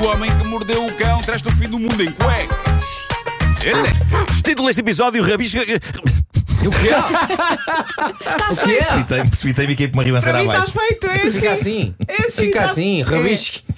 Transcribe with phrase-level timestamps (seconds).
[0.00, 2.56] O homem que mordeu o cão traz-te o fim do mundo em cuecas,
[3.62, 3.98] elecas.
[4.44, 5.60] Título deste episódio: Rabisca.
[5.60, 5.80] O quê?
[8.50, 8.76] o quê?
[8.76, 11.30] Precipitei-me, precipitei-me e caí para uma ribanceira mim está feito, é assim.
[11.32, 11.94] Fica assim.
[12.06, 13.04] É assim, Fica tá- assim, é.
[13.04, 13.62] rabisque.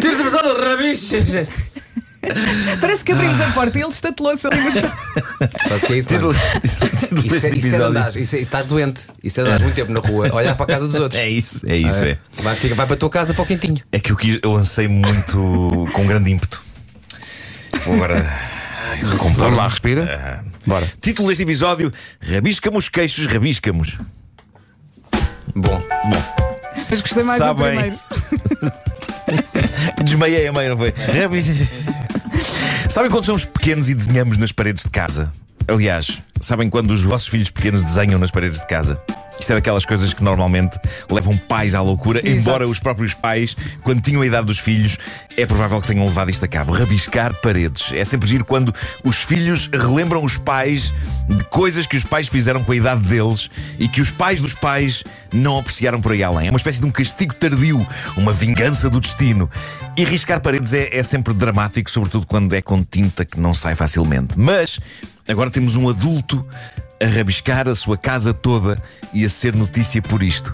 [0.00, 1.16] Tens de pensar no rabisque.
[2.80, 4.92] Parece que abrimos a porta e ele estatelou-se ali no chão.
[5.70, 6.08] Sabes o que é isso?
[6.08, 6.60] Título, mano?
[6.98, 9.06] título Isso é, deste isso é andares, isso é, estás doente.
[9.22, 11.20] Isso é de andares muito tempo na rua, olhar para a casa dos outros.
[11.20, 12.18] É isso, é isso, é.
[12.42, 13.78] Vai, fica, vai para a tua casa para o quentinho.
[13.92, 16.60] É que eu, quis, eu lancei muito com grande ímpeto.
[17.84, 18.26] Vou agora.
[19.36, 20.42] Vamos lá, respira.
[20.44, 20.44] Ah.
[20.66, 20.86] Bora.
[21.00, 23.96] Título deste episódio: Rabiscamos queixos, rabiscamos.
[25.54, 25.78] Bom,
[26.90, 27.64] Mas gostei mais do Sabem.
[27.66, 27.98] primeiro.
[30.04, 30.90] Desmaiei a meio, não foi?
[30.90, 31.62] Rabis-
[32.90, 35.30] Sabem quando somos pequenos e desenhamos nas paredes de casa?
[35.70, 38.96] Aliás, sabem quando os vossos filhos pequenos desenham nas paredes de casa?
[39.38, 40.76] Isto é daquelas coisas que normalmente
[41.08, 42.36] levam pais à loucura, Exato.
[42.36, 44.98] embora os próprios pais, quando tinham a idade dos filhos,
[45.36, 46.72] é provável que tenham levado isto a cabo.
[46.72, 47.92] Rabiscar paredes.
[47.92, 50.92] É sempre giro quando os filhos relembram os pais
[51.28, 54.54] de coisas que os pais fizeram com a idade deles e que os pais dos
[54.56, 56.48] pais não apreciaram por aí além.
[56.48, 59.48] É uma espécie de um castigo tardio, uma vingança do destino.
[59.96, 63.76] E riscar paredes é, é sempre dramático, sobretudo quando é com tinta que não sai
[63.76, 64.36] facilmente.
[64.36, 64.80] Mas
[65.30, 66.44] agora temos um adulto
[67.00, 68.76] a rabiscar a sua casa toda
[69.14, 70.52] e a ser notícia por isto.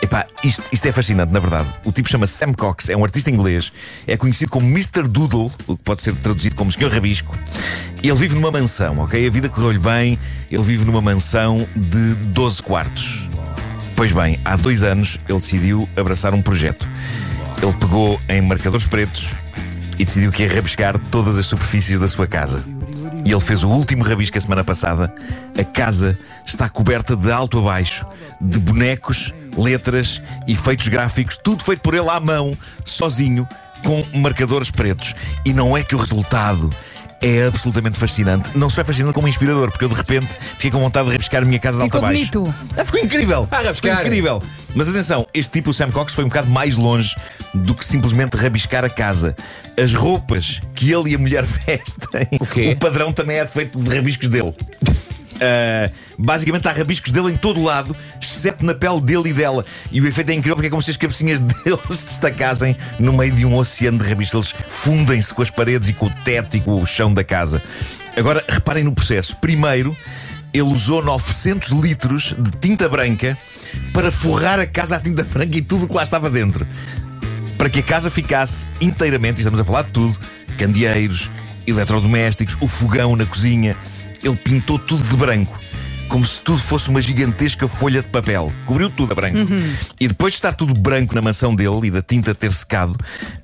[0.00, 1.68] Epá, isto, isto é fascinante, na verdade.
[1.84, 3.72] O tipo chama Sam Cox, é um artista inglês,
[4.06, 5.02] é conhecido como Mr.
[5.02, 7.36] Doodle, o que pode ser traduzido como Senhor Rabisco.
[8.02, 9.26] Ele vive numa mansão, ok?
[9.26, 10.18] A vida correu-lhe bem,
[10.50, 13.28] ele vive numa mansão de 12 quartos.
[13.96, 16.86] Pois bem, há dois anos ele decidiu abraçar um projeto.
[17.60, 19.32] Ele pegou em marcadores pretos
[19.98, 22.77] e decidiu que ia rabiscar todas as superfícies da sua casa.
[23.28, 25.14] E ele fez o último rabisco a semana passada.
[25.54, 28.06] A casa está coberta de alto a baixo,
[28.40, 32.56] de bonecos, letras, efeitos gráficos, tudo feito por ele à mão,
[32.86, 33.46] sozinho,
[33.84, 35.14] com marcadores pretos.
[35.44, 36.74] E não é que o resultado
[37.20, 38.50] é absolutamente fascinante.
[38.56, 41.42] Não só é fascinante como inspirador, porque eu de repente fiquei com vontade de rabiscar
[41.42, 42.30] a minha casa de alto Ficou a baixo.
[42.30, 42.54] bonito.
[42.76, 43.48] Ah, ficou incrível!
[43.50, 43.74] Ah.
[43.74, 44.42] Ficou incrível!
[44.74, 47.16] Mas atenção, este tipo, o Sam Cox, foi um bocado mais longe
[47.54, 49.34] do que simplesmente rabiscar a casa.
[49.82, 52.76] As roupas que ele e a mulher vestem, O quê?
[52.78, 54.54] padrão também é feito de rabiscos dele.
[55.40, 59.64] Ah, basicamente há rabiscos dele em todo lado, exceto na pele dele e dela.
[59.90, 63.12] E o efeito é incrível porque é como se as cabecinhas dele se destacassem no
[63.12, 64.54] meio de um oceano de rabiscos.
[64.54, 67.62] Eles fundem-se com as paredes e com o teto e com o chão da casa.
[68.16, 69.36] Agora, reparem no processo.
[69.36, 69.96] Primeiro,
[70.52, 73.36] ele usou 900 litros de tinta branca
[73.92, 76.66] para forrar a casa à tinta branca e tudo o que lá estava dentro.
[77.56, 80.18] Para que a casa ficasse inteiramente, estamos a falar de tudo,
[80.56, 81.28] candeeiros,
[81.66, 83.76] eletrodomésticos, o fogão na cozinha.
[84.22, 85.58] Ele pintou tudo de branco.
[86.08, 88.50] Como se tudo fosse uma gigantesca folha de papel.
[88.64, 89.52] Cobriu tudo a branco.
[90.00, 92.96] E depois de estar tudo branco na mansão dele e da tinta ter secado,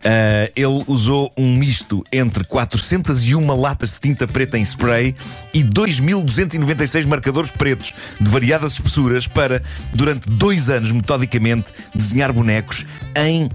[0.03, 5.15] ah, ele usou um misto entre 401 latas de tinta preta em spray
[5.53, 13.47] e 2.296 marcadores pretos de variadas espessuras para, durante dois anos, metodicamente, desenhar bonecos em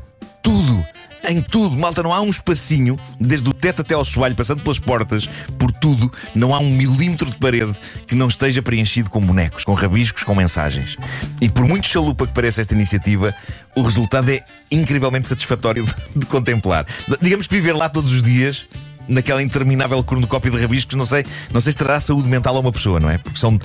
[0.49, 0.85] tudo.
[1.27, 4.79] Em tudo, malta, não há um espacinho, desde o teto até ao soalho, passando pelas
[4.79, 5.29] portas,
[5.59, 7.71] por tudo, não há um milímetro de parede
[8.07, 10.97] que não esteja preenchido com bonecos, com rabiscos, com mensagens.
[11.39, 13.35] E por muito chalupa que pareça esta iniciativa,
[13.75, 16.87] o resultado é incrivelmente satisfatório de, contemplar.
[17.21, 18.65] Digamos que viver lá todos os dias
[19.07, 22.71] naquela interminável cornucópia de rabiscos, não sei, não sei se trará saúde mental a uma
[22.71, 23.17] pessoa, não é?
[23.17, 23.59] Porque são,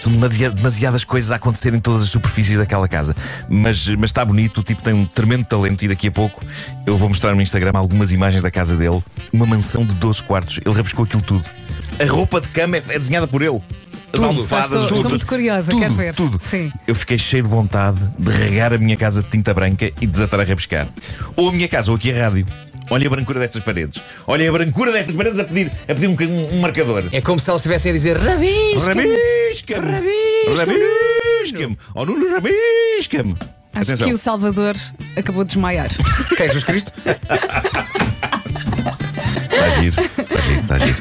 [0.00, 3.14] são demasiadas, coisas a acontecer em todas as superfícies daquela casa.
[3.48, 6.44] Mas, mas está bonito, o tipo tem um tremendo talento e daqui a pouco
[6.86, 9.02] eu vou mostrar no Instagram algumas imagens da casa dele.
[9.32, 10.60] Uma mansão de 12 quartos.
[10.64, 11.44] Ele rabiscou aquilo tudo.
[12.00, 13.60] A roupa de cama é, é desenhada por ele.
[14.12, 14.26] As Tudo.
[14.26, 16.14] almofadas, Estou- estou muito curiosa, tudo, quero ver.
[16.14, 16.40] Tudo.
[16.44, 16.70] Sim.
[16.86, 20.38] Eu fiquei cheio de vontade de regar a minha casa de tinta branca e desatar
[20.38, 20.86] a rabiscar.
[21.34, 22.46] Ou a minha casa, ou aqui a rádio.
[22.90, 24.00] Olha a brancura destas paredes.
[24.26, 27.04] Olha a brancura destas paredes a pedir, a pedir um, um- um marcador.
[27.12, 28.86] É como se elas estivessem a dizer rabisco.
[28.88, 29.90] Rabisca-me!
[29.90, 30.72] Rabisca-me,
[31.40, 31.78] Rabisca-me!
[31.94, 33.34] Oh, Nuno, rabisca-me!
[33.76, 34.06] Acho Atenção.
[34.08, 34.74] que o Salvador
[35.16, 35.88] acabou de desmaiar.
[36.36, 36.92] Quem é Jesus Cristo?
[39.50, 40.96] Está giro, está giro, está giro.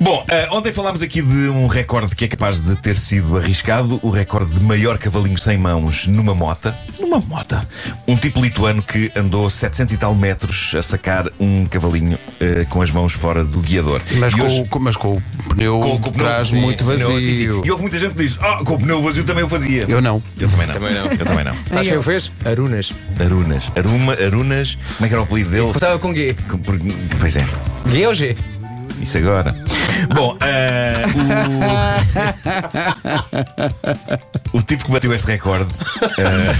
[0.00, 3.98] Bom, eh, ontem falámos aqui de um recorde que é capaz de ter sido arriscado:
[4.02, 6.76] o recorde de maior cavalinho sem mãos numa mota.
[7.14, 7.60] Uma moto.
[8.08, 12.82] Um tipo lituano que andou 700 e tal metros a sacar um cavalinho eh, com
[12.82, 14.00] as mãos fora do guiador.
[14.18, 17.20] Mas E com, hoje- o- mas com o pneu com- o trás sim, muito vazio.
[17.20, 17.42] sim, sim.
[17.64, 19.84] E houve muita gente que disse: Ah, com o pneu vazio também eu fazia.
[19.88, 20.20] Eu não.
[20.40, 20.74] Eu também não.
[20.74, 21.04] Também não.
[21.04, 21.54] Eu também não.
[21.70, 22.32] Sabes quem o fez?
[22.44, 22.92] Arunas.
[23.20, 23.64] Arunas.
[23.76, 24.76] Aruma, Arunas.
[24.96, 25.70] Como é que era o apelido dele?
[25.70, 26.34] Estava com G.
[26.48, 26.78] Com- por-
[27.20, 27.46] Pois é.
[27.92, 28.36] G ou G?
[29.00, 29.54] Isso agora.
[30.14, 31.04] Bom, eh,
[34.52, 34.58] o...
[34.58, 35.72] o tipo que bateu este recorde.
[36.18, 36.52] eh,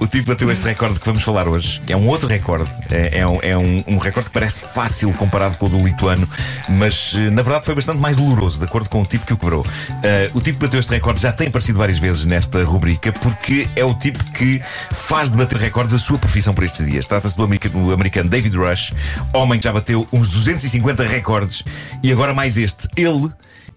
[0.00, 2.70] o tipo bateu este recorde que vamos falar hoje é um outro recorde.
[2.90, 6.28] É, é um, é um- um recorde que parece fácil comparado com o do lituano,
[6.68, 9.36] mas eh, na verdade foi bastante mais doloroso, de acordo com o tipo que o
[9.36, 9.66] quebrou.
[10.02, 13.68] Eh, o tipo que bateu este recorde já tem aparecido várias vezes nesta rubrica, porque
[13.76, 14.60] é o tipo que
[14.92, 17.06] faz de bater recordes a sua profissão por estes dias.
[17.06, 18.92] Trata-se do do americano David Rush,
[19.32, 21.62] homem que já bateu uns 250 recordes
[22.02, 22.88] e agora mais este.
[22.96, 23.28] Ele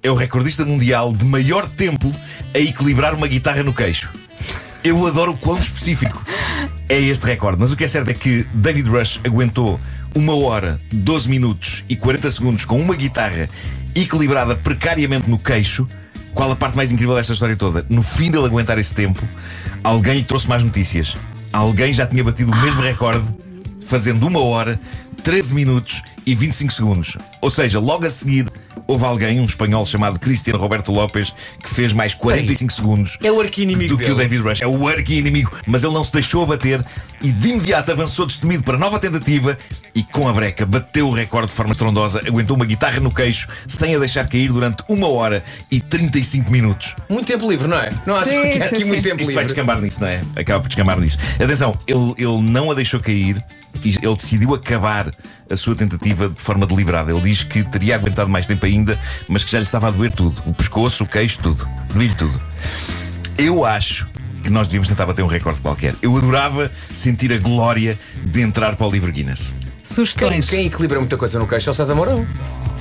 [0.01, 2.11] é o recordista mundial de maior tempo
[2.53, 4.09] a equilibrar uma guitarra no queixo.
[4.85, 6.23] Eu adoro o quão específico
[6.87, 9.79] é este recorde, mas o que é certo é que David Rush aguentou
[10.13, 13.49] uma hora, 12 minutos e 40 segundos com uma guitarra
[13.95, 15.87] equilibrada precariamente no queixo.
[16.35, 17.83] Qual a parte mais incrível desta história toda?
[17.89, 19.27] No fim dele aguentar esse tempo,
[19.83, 21.17] alguém lhe trouxe mais notícias.
[21.51, 23.25] Alguém já tinha batido o mesmo recorde,
[23.87, 24.79] fazendo uma hora,
[25.23, 27.17] 13 minutos e 25 segundos.
[27.41, 28.47] Ou seja, logo a seguir,
[28.87, 33.41] houve alguém, um espanhol chamado Cristiano Roberto Lopes, que fez mais 45 segundos É o
[33.41, 34.15] arqui-inimigo do que o.
[34.15, 34.61] David Rush.
[34.61, 36.83] É o arqui-inimigo, mas ele não se deixou abater
[37.21, 39.57] e de imediato avançou destemido para nova tentativa
[39.93, 43.47] e com a breca bateu o recorde de forma estrondosa, aguentou uma guitarra no queixo
[43.67, 46.93] sem a deixar cair durante uma hora e 35 minutos.
[47.09, 47.91] Muito tempo livre, não é?
[48.05, 48.83] Não acho Sim, que há sim, aqui sim.
[48.85, 49.45] muito tempo Isto vai livre.
[49.45, 50.21] descambar nisso, não é?
[50.35, 51.17] Acaba por descambar nisso.
[51.41, 53.43] Atenção, ele, ele não a deixou cair
[53.83, 55.11] e ele decidiu acabar
[55.49, 57.11] a sua tentativa de forma deliberada.
[57.11, 60.11] Ele diz que teria aguentado mais tempo ainda, mas que já lhe estava a doer
[60.11, 61.67] tudo: o pescoço, o queixo, tudo.
[61.93, 62.39] Doía-lhe tudo.
[63.37, 64.07] Eu acho
[64.43, 65.95] que nós devíamos tentar bater um recorde qualquer.
[66.01, 69.53] Eu adorava sentir a glória de entrar para o livro Guinness.
[69.59, 70.49] Quem, Sugestões.
[70.49, 72.25] quem equilibra muita coisa no queixo é o César Mourão.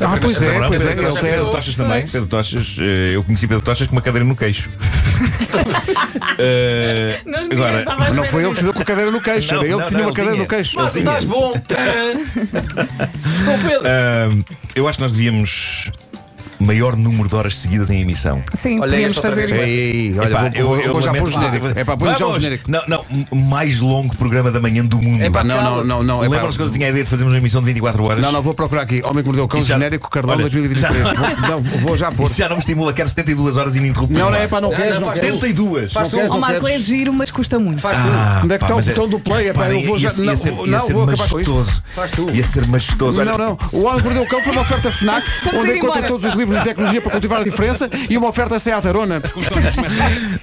[0.00, 1.20] Ah, pois é, Pedro, pois é.
[1.20, 2.06] Pedro Tochas também.
[2.06, 4.68] Pedro Tochas, eh, eu conheci Pedro Tochas com uma cadeira no queixo.
[7.26, 8.54] Nós ninguém agora, estava a Não foi ele isso.
[8.54, 10.06] que se deu com a cadeira no queixo, Não, era ele não, que tinha não,
[10.08, 10.70] uma cadeira ele no queixo.
[10.72, 10.84] tinha.
[10.84, 11.52] Ah, tu estás bom!
[13.44, 13.86] Sou Pedro!
[13.86, 14.42] Ahm,
[14.74, 15.90] eu acho que nós devíamos
[16.58, 18.42] maior número de horas seguidas em emissão.
[18.54, 19.54] Sim, Olha outra fazer isso.
[19.54, 21.66] Ei, olha, Epá, vou, vou- vou já pôr o genérico.
[21.74, 22.70] É para pôr já o genérico.
[22.70, 23.04] Não, não,
[23.36, 25.22] mais longo programa da manhã do mundo.
[25.22, 26.24] Epá, Não, não, não, não.
[26.24, 28.22] é Lembram-se quando eu tinha a ideia de fazermos uma emissão de 24 horas?
[28.22, 29.02] Não, não, vou procurar aqui.
[29.04, 30.96] Homem que mordeu o cão já- genérico Carlão Olha, 2023.
[31.08, 32.26] já- Vou, não, vou já pôr.
[32.26, 34.16] Isso já não me estimula, quero 72 horas ininterruptas.
[34.18, 34.48] Não, não é ar.
[34.48, 35.30] para não queres, faz queres.
[35.34, 35.92] 72!
[35.92, 36.16] Faz tu.
[36.16, 37.80] não Marco, é giro, mas custa muito.
[37.80, 38.04] Faz tu.
[38.06, 39.48] Ah, Onde é que está o mas botão do play?
[39.48, 39.54] Eu
[39.86, 40.36] vou já- não,
[40.88, 41.54] vou acabar com isto.
[41.54, 41.82] majestoso.
[41.94, 42.30] Faz tu.
[42.30, 43.24] Ia ser majestoso.
[43.24, 43.58] Não, não.
[43.72, 46.43] O Homem que Mordeu o Cão foi uma oferta FNAC, onde encontra todos os livros
[46.52, 49.22] de tecnologia para cultivar a diferença e uma oferta Seat Arona.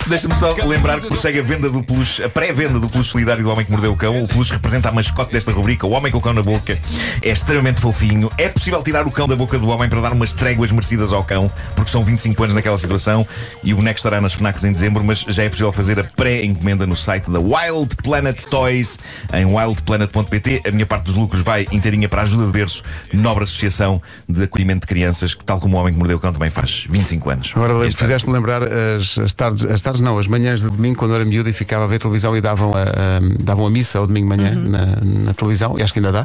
[0.08, 3.50] Deixa-me só lembrar que prossegue a venda do peluche, a pré-venda do peluche solidário do
[3.50, 4.24] Homem que Mordeu o Cão.
[4.24, 6.78] O peluche representa a mascote desta rubrica, o Homem com o Cão na Boca.
[7.22, 8.30] É extremamente fofinho.
[8.38, 11.24] É possível tirar o cão da boca do homem para dar umas tréguas merecidas ao
[11.24, 13.26] cão, porque são 25 anos naquela situação
[13.64, 16.86] e o boneco estará nas FNACs em dezembro, mas já é possível fazer a pré-encomenda
[16.86, 19.00] no site da Wild Planet Toys,
[19.34, 20.64] em wildplanet.pt.
[20.68, 22.84] A minha parte dos lucros vai inteirinha para a ajuda de berço,
[23.14, 26.32] nobre associação de acolhimento de crianças, que tal como o Homem que Mordeu o Cão
[26.34, 27.54] também faz 25 anos.
[27.56, 31.16] Agora fizeste-me lembrar as, as tardes, as tardes não, as manhãs de domingo, quando eu
[31.16, 34.08] era miúdo e ficava a ver televisão e davam a, a- davam a missa ao
[34.08, 34.86] domingo de manhã na,
[35.26, 36.22] na televisão, e acho que ainda dá.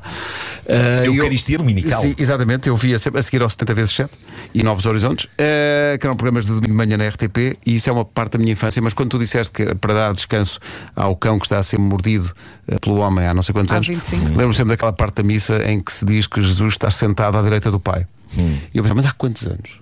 [0.67, 2.01] Uh, e eu- Eucaristia dominical.
[2.01, 4.11] Sim, exatamente, eu via sempre a seguir ao 70 vezes 7
[4.55, 7.89] e Novos Horizontes, uh, que eram programas de domingo de manhã na RTP, e isso
[7.91, 10.59] é uma parte da minha infância, mas quando tu disseste que para dar descanso
[10.95, 12.31] ao cão que está a ser mordido
[12.69, 14.25] uh, pelo homem há não sei quantos Há anos, 25.
[14.31, 17.43] lembro-me sempre daquela parte da missa em que se diz que Jesus está sentado à
[17.43, 18.07] direita do Pai.
[18.39, 18.59] Hum.
[18.75, 19.81] E eu pensava, mas há quantos anos?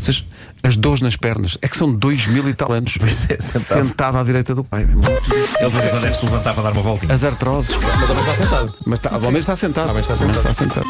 [0.00, 0.24] Vocês-
[0.62, 3.06] As dores nas pernas, é que são dois mil e tal anos é,
[3.40, 3.86] sentado.
[3.86, 4.82] sentado à direita do pai.
[4.82, 7.12] Ele em quando deve se levantar para dar uma voltinha.
[7.14, 8.74] As artroses, Mas também está sentado.
[8.86, 9.86] mas está, o homem está sentado.
[9.86, 10.50] O homem está O homem sentado.
[10.50, 10.86] está sentado.